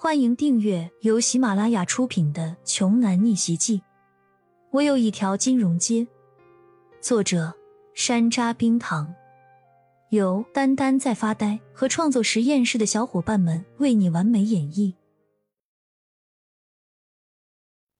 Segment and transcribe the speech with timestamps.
[0.00, 3.78] 欢迎订阅由喜马拉雅出品的《穷男逆袭记》。
[4.70, 6.06] 我有一条金融街。
[7.00, 7.52] 作者：
[7.94, 9.12] 山楂冰糖，
[10.10, 14.94] 由丹丹在发呆和创作实验室的小伙伴们为你完美演绎。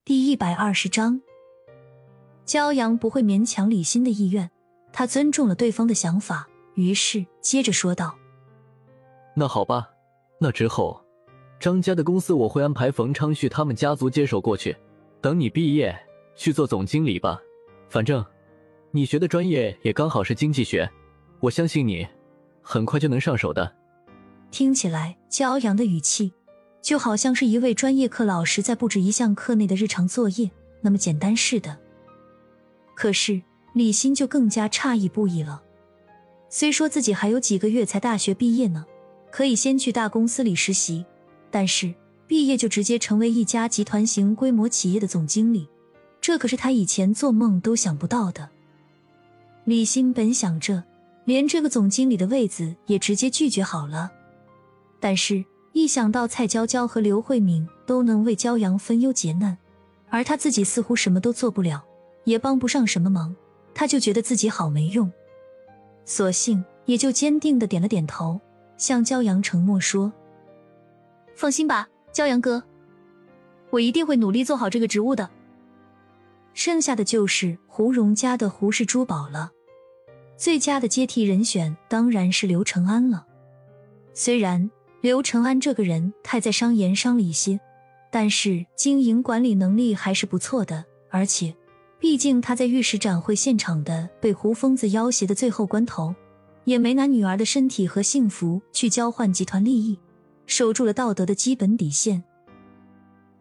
[0.05, 1.21] 第一百二十章，
[2.47, 4.49] 骄阳不会勉强李欣的意愿，
[4.93, 8.17] 他尊重了对方的想法，于是接着说道
[9.35, 9.91] ：“那好吧，
[10.39, 11.05] 那之后。”
[11.61, 14.77] 张家的公司我会安排冯昌旭他们家族接手过去，
[15.21, 15.97] 等你毕业
[16.37, 17.41] 去做总经理吧。
[17.89, 18.25] 反正
[18.93, 20.89] 你学的专业也刚好是经济学，
[21.41, 22.07] 我相信你
[22.63, 23.75] 很快就能上手的。
[24.53, 26.33] 听起来，骄阳的语气
[26.81, 31.77] 就好像是一位专业课老师在布置一项课内的日常作业那么简单似的。
[32.95, 33.43] 可是
[33.75, 35.63] 李欣就更加诧异不已了。
[36.49, 38.87] 虽说自己还有几个月才大学毕业呢，
[39.33, 41.05] 可以先去大公司里实习。
[41.51, 41.95] 但是
[42.27, 45.69] 毕业就直接成为一家集团型规模企业的总经理，
[46.21, 48.49] 这可是他以前做梦都想不到的。
[49.65, 50.83] 李欣本想着
[51.25, 54.11] 连这个总经理的位子也直接拒绝好了，
[55.01, 59.57] 但是一想到蔡娇娇和刘慧敏都能为骄阳分忧解难，
[60.09, 61.85] 而他自己似乎什么都做不了，
[62.25, 63.35] 也帮不上什么忙，
[63.75, 65.11] 他就觉得自己好没用，
[66.05, 68.41] 索性也就坚定的点了点头，
[68.77, 70.13] 向骄阳承诺说。
[71.39, 72.61] 放心吧，骄阳哥，
[73.71, 75.31] 我一定会努力做好这个职务的。
[76.53, 79.53] 剩下的就是胡荣家的胡氏珠宝了，
[80.37, 83.25] 最佳的接替人选当然是刘承安了。
[84.15, 84.69] 虽然
[85.01, 87.61] 刘承安这个人太在商言商了一些，
[88.11, 90.85] 但是经营管理能力还是不错的。
[91.09, 91.55] 而且，
[92.01, 96.13] 毕竟他在玉石展会现场的被胡疯子要挟的最后关头，
[96.65, 99.97] 也没拿女儿的身体和幸福去交换集团利益。
[100.49, 102.25] 守住了道德的基本底线。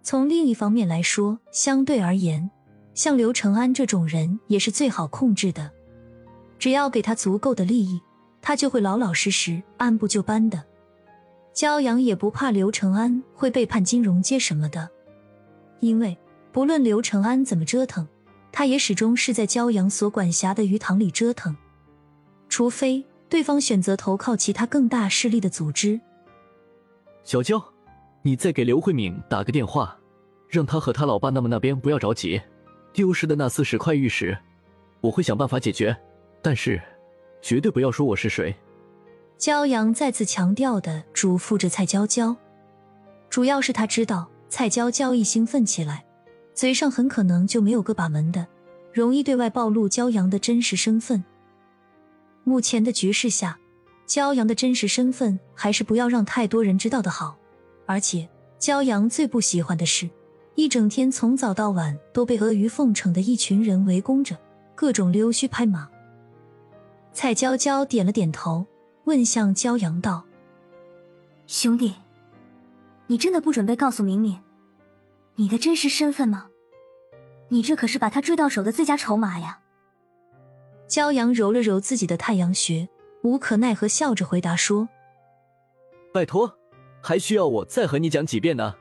[0.03, 2.51] 从另一方面来说，相对而言，
[2.93, 5.71] 像刘承安这种人也是最好控制的。
[6.59, 7.99] 只要给他足够的利益，
[8.41, 10.63] 他就会老老实实、按部就班的。
[11.53, 14.89] 骄阳也不怕刘承安会背叛金融街什么的，
[15.79, 16.17] 因为
[16.51, 18.07] 不论刘承安怎么折腾，
[18.51, 21.55] 他也始终是在骄阳所管辖的鱼塘里折腾。
[22.49, 25.99] 除非对方选择投靠其他更大势力的组织。
[27.27, 27.61] 小娇，
[28.21, 29.99] 你再给刘慧敏打个电话，
[30.47, 32.41] 让她和她老爸那么那边不要着急。
[32.93, 34.37] 丢失的那四十块玉石，
[35.01, 35.93] 我会想办法解决，
[36.41, 36.81] 但是
[37.41, 38.55] 绝对不要说我是谁。
[39.37, 42.33] 骄阳再次强调的嘱咐着蔡娇娇，
[43.29, 46.05] 主要是他知道蔡娇娇一兴奋起来，
[46.53, 48.47] 嘴上很可能就没有个把门的，
[48.93, 51.25] 容易对外暴露骄阳的真实身份。
[52.45, 53.59] 目前的局势下。
[54.07, 57.37] 骄阳的真实身份还是不要让太多人知道的好，
[57.85, 60.09] 而且骄阳最不喜欢的是，
[60.55, 64.37] 一整天从早到晚都被阿谀奉承的一群人围攻着，
[64.73, 65.89] 各种溜须拍马。
[67.11, 68.65] 蔡娇娇点了点头，
[69.03, 70.23] 问向骄阳道
[71.45, 71.93] ：“兄弟，
[73.07, 74.39] 你真的不准备告诉明明
[75.35, 76.47] 你的真实身份吗？
[77.49, 79.59] 你这可是把他追到手的最佳筹码呀！”
[80.87, 82.87] 骄阳揉了揉自己的太阳穴。
[83.27, 84.87] 无可奈何，笑着回答说
[86.13, 86.57] ：“拜托，
[87.01, 88.75] 还需要我再和你讲几遍呢？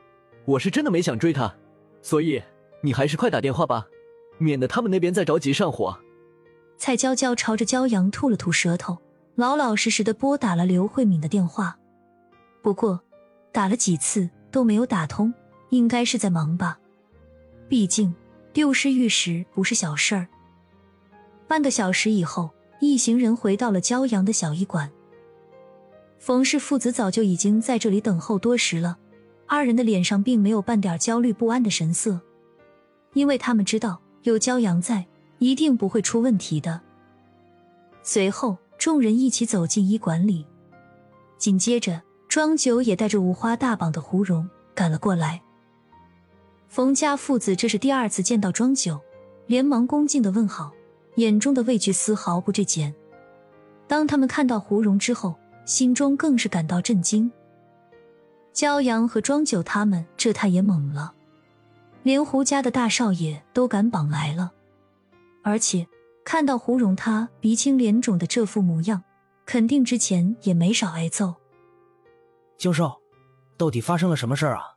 [0.45, 1.53] 我是真的没想追他，
[2.01, 2.41] 所以
[2.81, 3.87] 你还是快打电话吧，
[4.37, 5.99] 免得他们那边再着急上火。”
[6.79, 8.97] 蔡娇娇朝着骄阳吐了吐舌头，
[9.35, 11.77] 老老实实的拨打了刘慧敏的电话。
[12.61, 13.01] 不过
[13.51, 15.33] 打了几次都没有打通，
[15.71, 16.79] 应该是在忙吧。
[17.67, 18.15] 毕竟
[18.53, 20.29] 丢失玉石不是小事儿。
[21.49, 22.51] 半个小时以后。
[22.79, 24.91] 一行人回到了骄阳的小医馆，
[26.19, 28.97] 冯氏父子早就已经在这里等候多时了。
[29.47, 32.19] 二人的脸上并没有半点焦虑不安的神色，
[33.13, 35.05] 因为他们知道有骄阳在，
[35.39, 36.81] 一定不会出问题的。
[38.03, 40.45] 随后，众人一起走进医馆里，
[41.37, 45.41] 紧接着，庄九也带着五花大绑的胡蓉赶了过来。
[46.67, 48.99] 冯家父子这是第二次见到庄九，
[49.45, 50.73] 连忙恭敬的问好。
[51.17, 52.93] 眼中的畏惧丝毫不坠减。
[53.87, 55.35] 当他们看到胡蓉之后，
[55.65, 57.31] 心中更是感到震惊。
[58.53, 61.13] 骄阳和庄九他们这他也懵了，
[62.03, 64.51] 连胡家的大少爷都敢绑来了，
[65.43, 65.87] 而且
[66.23, 69.03] 看到胡蓉他鼻青脸肿的这副模样，
[69.45, 71.35] 肯定之前也没少挨揍。
[72.57, 72.99] 教授，
[73.57, 74.76] 到底发生了什么事儿啊？